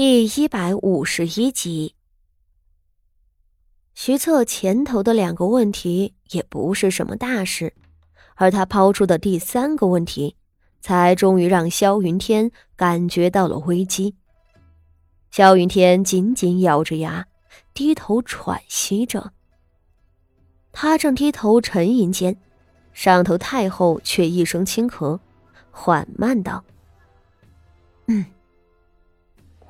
[0.00, 1.96] 第一百五十一集，
[3.94, 7.74] 徐策前头的两个问题也不是什么大事，
[8.36, 10.36] 而他抛出的第三个问题，
[10.80, 14.14] 才终于让萧云天感觉到了危机。
[15.32, 17.26] 萧云天紧紧咬着牙，
[17.74, 19.32] 低头喘息着。
[20.70, 22.38] 他正低头沉吟间，
[22.92, 25.18] 上头太后却一声轻咳，
[25.72, 26.64] 缓慢道
[28.06, 28.24] ：“嗯。”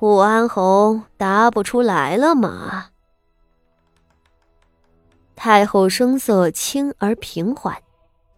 [0.01, 2.91] 武安侯答不出来了吗？
[5.35, 7.81] 太后声色轻而平缓，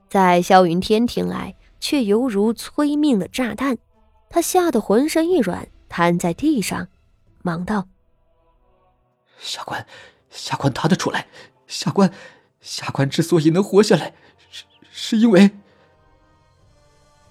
[0.10, 3.78] 在萧云天听来却犹如催命的炸弹。
[4.28, 6.88] 他吓得浑身一软，瘫在地上，
[7.44, 7.88] 忙道
[9.38, 9.86] ：“下官，
[10.32, 11.28] 下官答得出来。
[11.68, 12.12] 下官，
[12.60, 14.16] 下官之所以能活下来，
[14.50, 15.52] 是是因为……”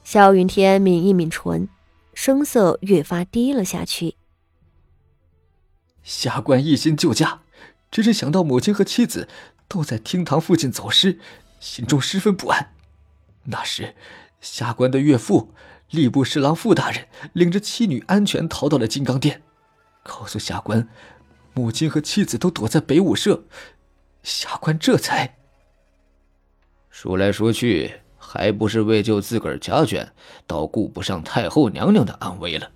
[0.05, 1.69] 萧云天抿一抿唇，
[2.15, 4.17] 声色越发低了下去。
[6.03, 7.43] 下官一心救驾，
[7.91, 9.29] 只是想到母亲和妻子
[9.69, 11.19] 都在厅堂附近走失，
[11.59, 12.73] 心中十分不安。
[13.45, 13.95] 那时，
[14.41, 15.55] 下官的岳父
[15.91, 19.43] 吏部侍郎傅大人领着妻女安全逃到了金刚殿，
[20.03, 20.89] 告诉下官，
[21.53, 23.45] 母亲和妻子都躲在北武社，
[24.23, 25.37] 下官这才……
[26.91, 30.09] 说来说去，还不是为救自个儿家眷，
[30.47, 32.71] 倒顾不上太后娘娘的安危了。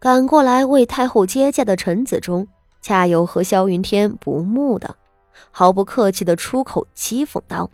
[0.00, 2.48] 赶过来为太后接驾的臣子中，
[2.80, 4.96] 恰有和萧云天不睦的，
[5.50, 7.70] 毫不客气的出口讥讽道：“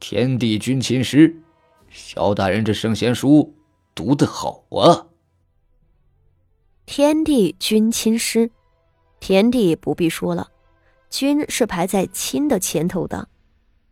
[0.00, 1.40] 天地君亲师，
[1.88, 3.54] 萧大人这圣贤书
[3.94, 5.06] 读得好啊！”
[6.84, 8.50] 天地君亲师，
[9.20, 10.50] 天地不必说了，
[11.08, 13.28] 君是排在亲的前头的，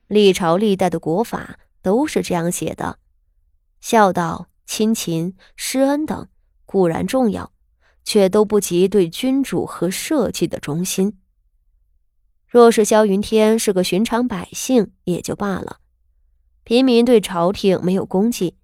[0.08, 2.98] 历朝历代的国法都是这样写的，
[3.80, 6.26] 孝道、亲情、施恩等。
[6.72, 7.52] 固然重要，
[8.02, 11.18] 却都不及对君主和社稷的忠心。
[12.48, 15.80] 若是萧云天是个寻常百姓也就罢了，
[16.64, 18.56] 平民对朝廷没有功绩，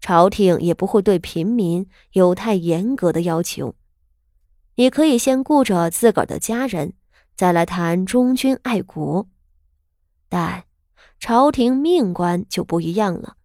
[0.00, 3.76] 朝廷也不会对平民有太严格的要求。
[4.74, 6.94] 你可以先顾着自个儿的家人，
[7.36, 9.28] 再来谈忠君爱国。
[10.28, 10.64] 但
[11.20, 13.36] 朝廷命官就不一样了，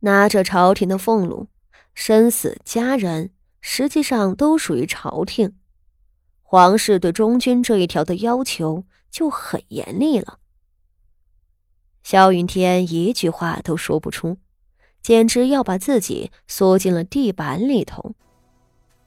[0.00, 1.46] 拿着朝廷的俸禄。
[1.94, 3.30] 生死家人
[3.60, 5.54] 实际上都属于朝廷，
[6.42, 10.38] 皇室对忠君这一条的要求就很严厉了。
[12.02, 14.38] 萧云天一句话都说不出，
[15.02, 18.14] 简直要把自己缩进了地板里头。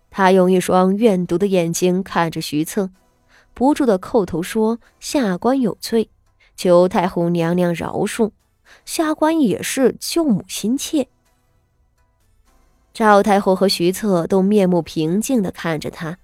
[0.10, 2.92] 他用一双怨毒的眼睛看着徐策，
[3.54, 6.10] 不住的叩头说：“下官有罪，
[6.56, 8.32] 求太后娘娘饶恕。
[8.86, 11.10] 下官也是救母心切。”
[12.96, 16.18] 赵太后和徐策都面目平静的看着他，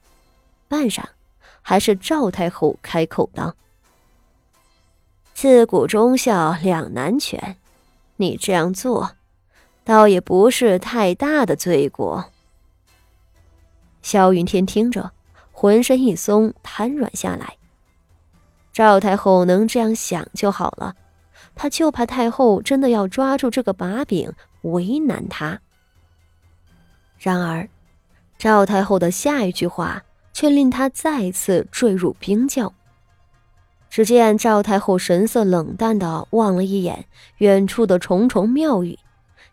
[0.70, 1.04] 半晌，
[1.62, 3.56] 还是赵太后开口道
[5.36, 7.58] ：“自古忠孝两难全，
[8.16, 9.18] 你这样做，
[9.84, 12.32] 倒也不是太大的罪过。”
[14.02, 15.12] 萧云天听着，
[15.52, 17.58] 浑身一松，瘫软下来。
[18.72, 20.96] 赵太后能这样想就好了，
[21.54, 24.32] 他就怕太后真的要抓住这个把柄
[24.62, 25.60] 为难他。
[27.24, 27.70] 然而，
[28.40, 32.74] 赵太后的下一句话却令他再次坠入冰窖。
[33.92, 37.06] 只见赵太后神色冷淡的望了一眼
[37.38, 38.98] 远处的重重庙宇，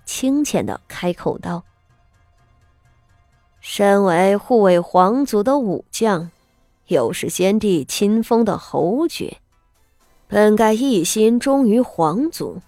[0.06, 1.62] 轻浅的开口道
[3.60, 6.30] ：“身为护卫皇族的武将，
[6.86, 9.36] 又是先帝亲封的侯爵，
[10.26, 12.62] 本该一心忠于皇族。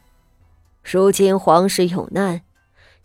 [0.83, 2.43] 如今皇室有难，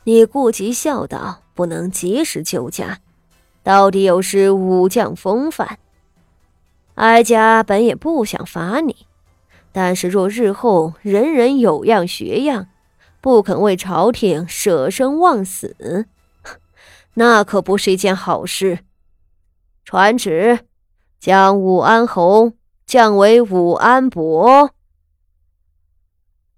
[0.04, 3.00] 你顾及孝道。”不能及时救驾，
[3.64, 5.80] 到底有失武将风范。
[6.96, 9.08] 哀家本也不想罚你，
[9.72, 12.68] 但是若日后人人有样学样，
[13.22, 16.08] 不肯为朝廷舍生忘死，
[17.16, 18.80] 那可不是一件好事。
[19.84, 20.60] 传旨，
[21.20, 22.54] 将武安侯
[22.86, 24.72] 降为武安伯，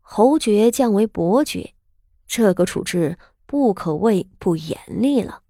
[0.02, 1.74] 侯爵降为伯爵，
[2.28, 3.18] 这个处置。
[3.48, 5.42] 不可谓不严厉了。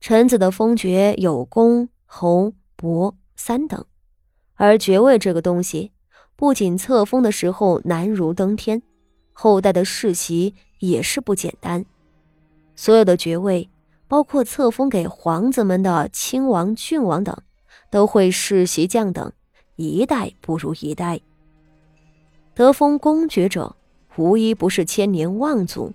[0.00, 3.84] 臣子的封爵有公、侯、伯三等，
[4.54, 5.92] 而爵位这个东西，
[6.34, 8.82] 不仅册封的时候难如登天，
[9.32, 11.84] 后代的世袭也是不简单。
[12.74, 13.70] 所有的爵位，
[14.08, 17.36] 包括册封给皇子们的亲王、郡王等，
[17.90, 19.32] 都会世袭降等，
[19.76, 21.20] 一代不如一代。
[22.54, 23.76] 得封公爵者，
[24.16, 25.92] 无一不是千年望族。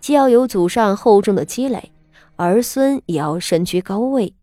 [0.00, 1.92] 既要有祖上厚重的积累，
[2.36, 4.34] 儿孙也要身居高位。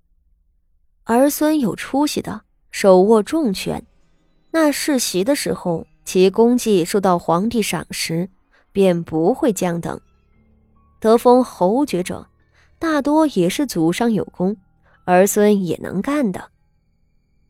[1.06, 2.42] 儿孙有出息的，
[2.72, 3.86] 手握重权，
[4.52, 8.30] 那世袭的时候，其功绩受到皇帝赏识，
[8.72, 10.00] 便不会降等。
[11.00, 12.28] 得封侯爵者，
[12.80, 14.58] 大多也是祖上有功，
[15.06, 16.50] 儿孙也能干的。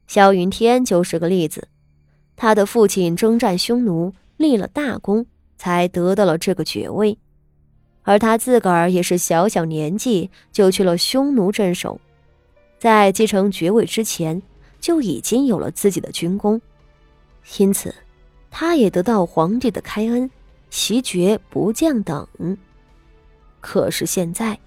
[0.08, 1.68] 萧云天就是个例子，
[2.36, 5.26] 他的父亲征战匈奴，立了大功，
[5.58, 7.18] 才得到了这个爵位，
[8.06, 12.00] 而他自个儿也是小小年纪就去了匈奴镇守。
[12.80, 14.42] 在继承爵位之前，
[14.80, 16.62] 就已经有了自己的军功，
[17.58, 17.94] 因此，
[18.52, 20.30] 他也得到皇帝的开恩，
[20.70, 22.28] 袭爵不降等。
[23.60, 24.60] 可是现在，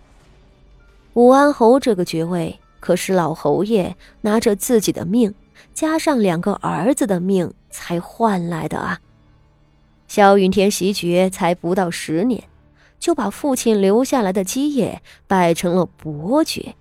[1.15, 5.33] 武安侯这个爵位可是老侯爷拿着自己的命，
[5.73, 9.01] 加上两个儿子的命才换来的啊！
[10.09, 12.43] 萧云天袭爵才不到十年，
[12.99, 16.75] 就把父亲留下来的基业拜成了伯爵。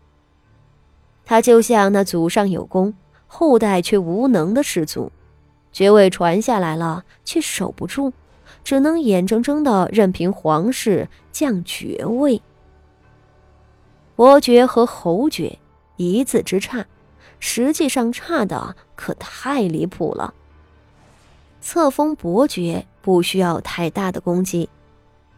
[1.26, 2.94] 他就像那祖上有功，
[3.28, 5.12] 后代却无能的氏族，
[5.72, 8.14] 爵位传下来了，却守不住，
[8.64, 12.42] 只能眼睁睁的任凭皇室降爵位。
[14.16, 15.60] 伯爵和侯爵
[15.98, 16.88] 一字之差，
[17.40, 20.34] 实际上差的可太离谱了。
[21.60, 24.70] 册封伯爵不需要太大的功绩，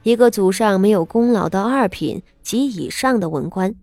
[0.03, 3.75] 一个祖上没有功劳的二品及以上的文官。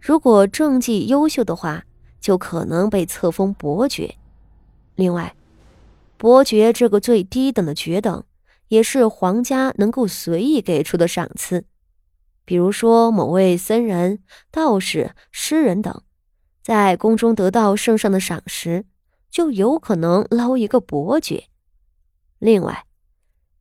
[0.00, 1.84] 如果政绩优秀的话，
[2.20, 4.16] 就可能被册封伯爵。
[4.94, 5.34] 另外，
[6.16, 8.22] 伯爵这个最低等的爵等，
[8.68, 11.64] 也是皇家能够随意给出的赏赐。
[12.44, 14.20] 比如说，某位僧人、
[14.50, 16.02] 道士、诗人等，
[16.62, 18.84] 在宫中得到圣上的赏识，
[19.30, 21.44] 就有可能捞一个伯爵。
[22.38, 22.84] 另外，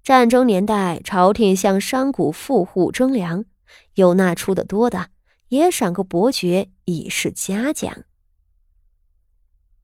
[0.10, 3.46] 战争年代，朝廷向商贾富户征粮，
[3.94, 5.10] 有那出的多的。
[5.50, 8.06] 也赏个伯爵以示嘉奖。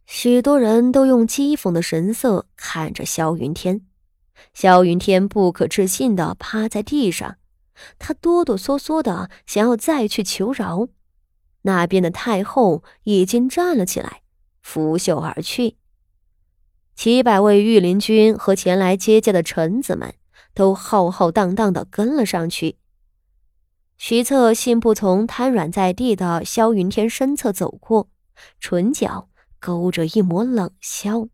[0.07, 3.85] 许多人都用讥讽的神色看着萧云天，
[4.51, 7.37] 萧云天不可置信的趴在地上，
[7.99, 10.87] 他哆哆嗦嗦的想要再去求饶，
[11.61, 14.23] 那边的太后已经站了起来，
[14.63, 15.77] 拂袖而去。
[16.95, 20.15] 几百位御林军和前来接驾的臣子们
[20.53, 22.77] 都浩浩荡荡的跟了上去。
[23.97, 28.09] 徐策信步从瘫软在地的萧云天身侧走过，
[28.59, 31.27] 唇角勾着一抹冷笑。